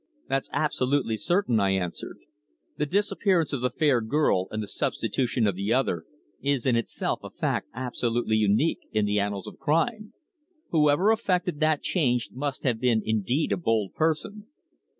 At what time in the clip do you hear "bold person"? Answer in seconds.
13.57-14.47